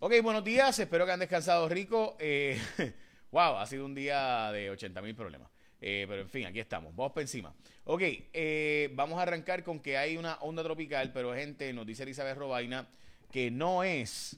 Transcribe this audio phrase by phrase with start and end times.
[0.00, 2.16] Ok, buenos días, espero que han descansado rico.
[2.20, 2.56] Eh,
[3.32, 5.50] wow, ha sido un día de 80 mil problemas.
[5.80, 7.52] Eh, pero en fin, aquí estamos, vamos por encima.
[7.82, 12.04] Ok, eh, vamos a arrancar con que hay una onda tropical, pero gente, nos dice
[12.04, 12.88] Elizabeth Robaina
[13.32, 14.36] que no es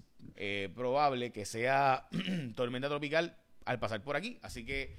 [0.75, 2.09] probable que sea
[2.57, 3.37] tormenta tropical
[3.67, 4.39] al pasar por aquí.
[4.41, 4.97] Así que,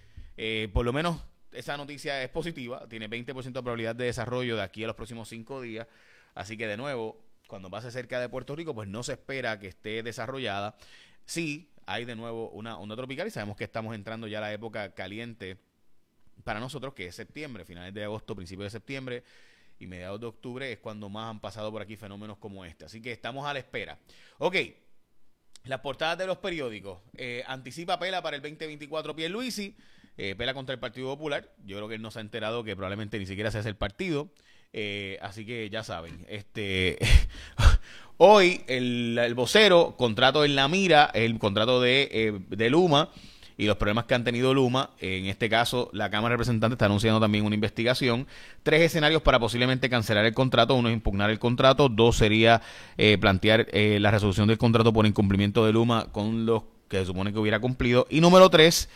[0.71, 2.87] por lo menos, esa noticia es positiva.
[2.87, 5.87] Tiene 20% de probabilidad de desarrollo de aquí a los próximos cinco días.
[6.35, 9.67] Así que, de nuevo, cuando pase cerca de Puerto Rico, pues no se espera que
[9.67, 10.77] esté desarrollada.
[11.25, 14.53] Sí, hay de nuevo una onda tropical y sabemos que estamos entrando ya a la
[14.53, 15.57] época caliente
[16.45, 19.23] para nosotros, que es septiembre, finales de agosto, principios de septiembre
[19.79, 22.85] y mediados de octubre es cuando más han pasado por aquí fenómenos como este.
[22.85, 23.99] Así que estamos a la espera.
[24.37, 24.55] Ok,
[25.65, 27.01] las portadas de los periódicos.
[27.17, 29.75] Eh, anticipa pela para el 2024 Pierluisi.
[30.15, 31.53] Eh, pela contra el Partido Popular.
[31.65, 33.75] Yo creo que él no se ha enterado que probablemente ni siquiera se hace el
[33.75, 34.31] partido.
[34.73, 36.97] Eh, así que ya saben, este
[38.17, 43.09] hoy el, vocero, contrato en la mira, el contrato de, eh, de Luma
[43.57, 44.91] y los problemas que han tenido Luma.
[44.99, 48.27] En este caso, la Cámara de Representantes está anunciando también una investigación.
[48.63, 50.73] Tres escenarios para posiblemente cancelar el contrato.
[50.73, 51.89] Uno es impugnar el contrato.
[51.89, 52.61] Dos sería
[52.97, 57.33] eh, plantear la resolución del contrato por incumplimiento de Luma con los que se supone
[57.33, 58.07] que hubiera cumplido.
[58.09, 58.89] Y número tres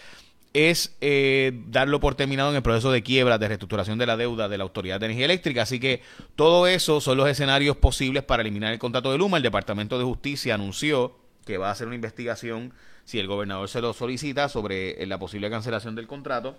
[0.56, 4.48] es eh, darlo por terminado en el proceso de quiebra, de reestructuración de la deuda
[4.48, 5.64] de la Autoridad de Energía Eléctrica.
[5.64, 6.02] Así que
[6.38, 9.36] todo eso son los escenarios posibles para eliminar el contrato de Luma.
[9.36, 13.82] El Departamento de Justicia anunció que va a hacer una investigación, si el gobernador se
[13.82, 16.56] lo solicita, sobre eh, la posible cancelación del contrato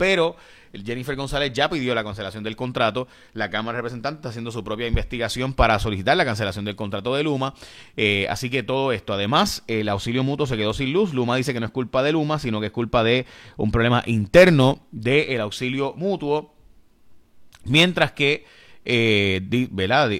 [0.00, 0.34] pero
[0.72, 3.06] Jennifer González ya pidió la cancelación del contrato.
[3.34, 7.14] La Cámara de Representantes está haciendo su propia investigación para solicitar la cancelación del contrato
[7.14, 7.52] de Luma.
[7.98, 9.12] Eh, así que todo esto.
[9.12, 11.12] Además, el auxilio mutuo se quedó sin luz.
[11.12, 13.26] Luma dice que no es culpa de Luma, sino que es culpa de
[13.58, 16.54] un problema interno del auxilio mutuo.
[17.66, 18.46] Mientras que
[18.86, 19.42] eh,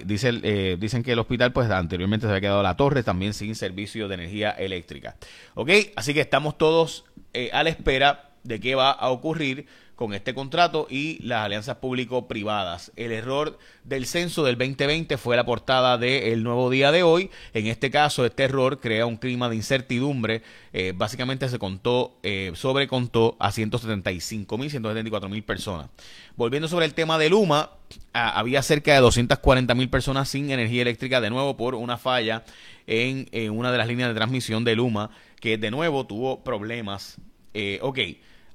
[0.05, 3.55] Dice, eh, dicen que el hospital, pues anteriormente se había quedado la torre, también sin
[3.55, 5.15] servicio de energía eléctrica.
[5.55, 5.71] ¿Ok?
[5.95, 7.05] Así que estamos todos
[7.51, 9.67] a la espera de qué va a ocurrir
[10.01, 12.91] con este contrato y las alianzas público-privadas.
[12.95, 17.29] El error del censo del 2020 fue la portada del nuevo día de hoy.
[17.53, 20.41] En este caso, este error crea un clima de incertidumbre.
[20.73, 25.91] Eh, básicamente se contó, eh, sobrecontó a 175 mil, 174 mil personas.
[26.35, 27.69] Volviendo sobre el tema de Luma,
[28.11, 32.43] había cerca de 240 mil personas sin energía eléctrica, de nuevo por una falla
[32.87, 37.17] en, una de las líneas de transmisión de Luma, que de nuevo tuvo problemas.
[37.53, 37.99] Eh, ok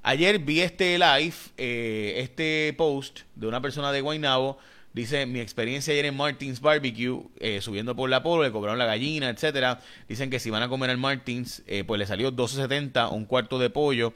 [0.08, 4.56] Ayer vi este live, eh, este post de una persona de Guaynabo.
[4.96, 8.86] Dice, mi experiencia ayer en Martins Barbecue, eh, subiendo por la polo, le cobraron la
[8.86, 9.82] gallina, etcétera.
[10.08, 13.58] Dicen que si van a comer al Martins, eh, pues le salió 12.70, un cuarto
[13.58, 14.14] de pollo.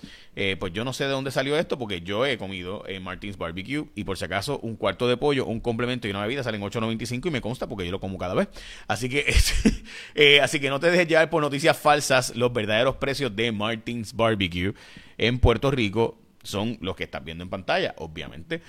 [0.58, 3.88] pues yo no sé de dónde salió esto, porque yo he comido en Martins Barbecue.
[3.94, 7.26] Y por si acaso, un cuarto de pollo, un complemento y una bebida salen 8.95
[7.26, 8.48] y me consta porque yo lo como cada vez.
[8.88, 9.26] Así que,
[10.42, 14.72] así que no te dejes llevar por noticias falsas los verdaderos precios de Martins Barbecue
[15.18, 18.62] en Puerto Rico son los que estás viendo en pantalla, obviamente.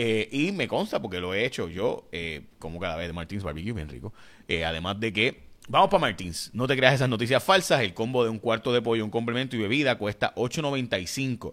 [0.00, 3.42] Eh, y me consta porque lo he hecho yo, eh, como cada vez de Martins
[3.42, 4.14] Barbecue, bien rico.
[4.46, 8.22] Eh, además de que, vamos para Martins, no te creas esas noticias falsas, el combo
[8.22, 11.52] de un cuarto de pollo, un complemento y bebida cuesta 8.95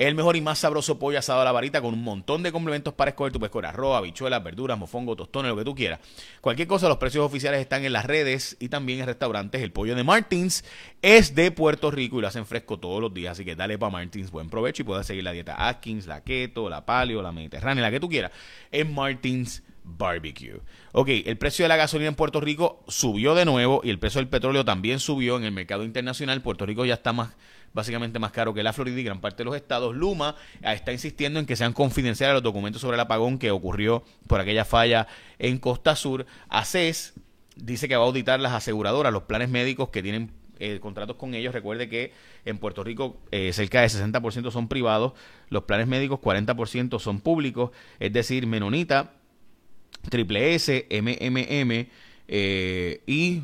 [0.00, 2.94] el mejor y más sabroso pollo asado a la varita con un montón de complementos
[2.94, 3.32] para escoger.
[3.32, 6.00] Tú puedes escoger arroz, habichuelas, verduras, mofongo, tostones, lo que tú quieras.
[6.40, 9.60] Cualquier cosa, los precios oficiales están en las redes y también en restaurantes.
[9.60, 10.64] El pollo de Martins
[11.02, 13.32] es de Puerto Rico y lo hacen fresco todos los días.
[13.32, 16.70] Así que dale para Martins, buen provecho y puedes seguir la dieta Atkins, la keto,
[16.70, 18.32] la paleo, la mediterránea, la que tú quieras.
[18.72, 20.60] En Martins Barbecue.
[20.92, 24.20] Ok, el precio de la gasolina en Puerto Rico subió de nuevo y el precio
[24.20, 26.42] del petróleo también subió en el mercado internacional.
[26.42, 27.36] Puerto Rico ya está más
[27.72, 29.94] básicamente más caro que la Florida y gran parte de los estados.
[29.94, 34.04] Luma ah, está insistiendo en que sean confidenciales los documentos sobre el apagón que ocurrió
[34.26, 35.06] por aquella falla
[35.38, 36.26] en Costa Sur.
[36.48, 37.14] ACES
[37.56, 41.34] dice que va a auditar las aseguradoras, los planes médicos que tienen eh, contratos con
[41.34, 41.54] ellos.
[41.54, 42.12] Recuerde que
[42.44, 45.12] en Puerto Rico eh, cerca de 60% son privados,
[45.48, 49.14] los planes médicos 40% son públicos, es decir, Menonita,
[50.08, 51.88] Triple S, MMM
[52.28, 53.42] eh, y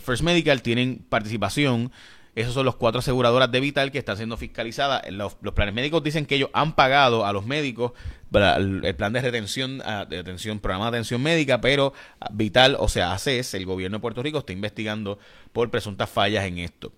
[0.00, 1.90] First Medical tienen participación
[2.34, 5.02] esos son los cuatro aseguradoras de Vital que están siendo fiscalizadas.
[5.10, 7.92] Los, planes médicos dicen que ellos han pagado a los médicos
[8.32, 11.92] el, plan de retención, ah, de atención, programa de atención médica, pero
[12.32, 15.18] Vital, o sea, ACES, el gobierno de Puerto Rico, está investigando
[15.52, 16.92] por presuntas fallas en esto.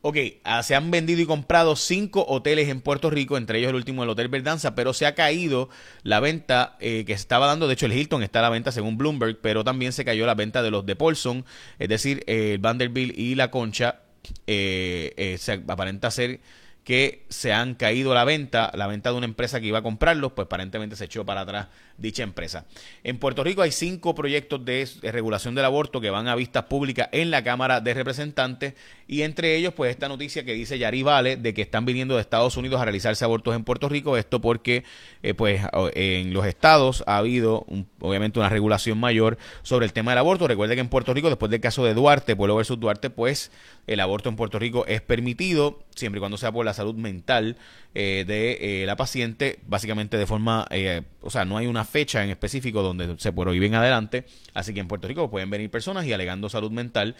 [0.00, 3.76] Ok, ah, se han vendido y comprado cinco hoteles en Puerto Rico, entre ellos el
[3.76, 5.70] último, el Hotel Verdanza, pero se ha caído
[6.02, 7.66] la venta eh, que se estaba dando.
[7.66, 10.36] De hecho, el Hilton está a la venta según Bloomberg, pero también se cayó la
[10.36, 11.44] venta de los de Paulson,
[11.80, 14.02] es decir, el Vanderbilt y la Concha
[14.46, 16.40] eh, eh, se aparenta ser
[16.88, 20.32] que se han caído la venta, la venta de una empresa que iba a comprarlos,
[20.32, 22.64] pues aparentemente se echó para atrás dicha empresa.
[23.04, 27.10] En Puerto Rico hay cinco proyectos de regulación del aborto que van a vistas públicas
[27.12, 28.72] en la Cámara de Representantes
[29.08, 32.20] y entre ellos pues esta noticia que dice Yari Vale de que están viniendo de
[32.20, 34.84] Estados Unidos a realizarse abortos en Puerto Rico, esto porque
[35.22, 35.62] eh, pues
[35.94, 37.66] en los estados ha habido
[38.00, 40.46] obviamente una regulación mayor sobre el tema del aborto.
[40.46, 43.50] Recuerde que en Puerto Rico después del caso de Duarte, Pueblo versus Duarte, pues
[43.86, 47.56] el aborto en Puerto Rico es permitido siempre y cuando sea por la salud mental
[47.94, 52.22] eh, de eh, la paciente, básicamente de forma, eh, o sea, no hay una fecha
[52.22, 54.24] en específico donde se prohíbe en adelante,
[54.54, 57.16] así que en Puerto Rico pueden venir personas y alegando salud mental,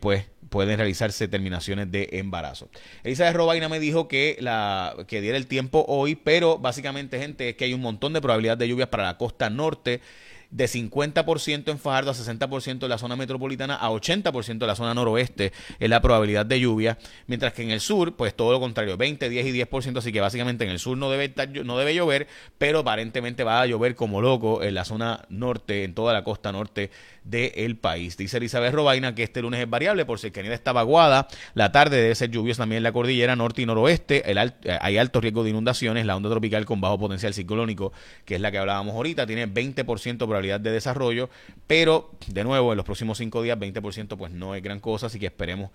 [0.00, 2.68] pues pueden realizarse terminaciones de embarazo.
[3.04, 7.56] Elizabeth Robaina me dijo que, la, que diera el tiempo hoy, pero básicamente, gente, es
[7.56, 10.00] que hay un montón de probabilidad de lluvias para la costa norte
[10.50, 14.94] de 50% en Fajardo a 60% en la zona metropolitana a 80% en la zona
[14.94, 18.96] noroeste es la probabilidad de lluvia, mientras que en el sur, pues todo lo contrario,
[18.96, 21.32] 20, 10 y 10%, así que básicamente en el sur no debe,
[21.64, 22.26] no debe llover,
[22.58, 26.52] pero aparentemente va a llover como loco en la zona norte, en toda la costa
[26.52, 26.90] norte
[27.24, 28.16] del país.
[28.16, 31.70] Dice Elizabeth Robaina que este lunes es variable por si el canal está vaguada, la
[31.70, 34.38] tarde debe ser lluviosa también en la cordillera norte y noroeste, el
[34.80, 37.92] hay alto riesgo de inundaciones, la onda tropical con bajo potencial ciclónico,
[38.24, 41.30] que es la que hablábamos ahorita, tiene 20% probabilidad de desarrollo,
[41.66, 45.18] pero de nuevo en los próximos cinco días 20% pues no es gran cosa, así
[45.18, 45.70] que esperemos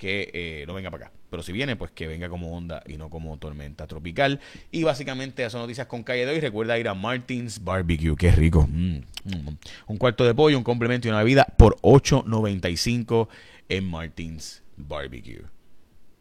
[0.00, 1.14] que eh, no venga para acá.
[1.28, 4.40] Pero si viene, pues que venga como onda y no como tormenta tropical.
[4.72, 6.40] Y básicamente esas noticias con calle de hoy.
[6.40, 8.66] Recuerda ir a Martins Barbecue, que rico.
[8.66, 9.58] Mm, mm.
[9.88, 13.28] Un cuarto de pollo, un complemento y una vida por 8.95
[13.68, 15.44] en Martins Barbecue.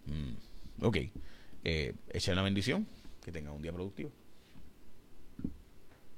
[0.06, 0.86] Mm.
[0.86, 0.98] Ok,
[1.64, 2.86] eh, echen la bendición.
[3.24, 4.12] Que tengan un día productivo.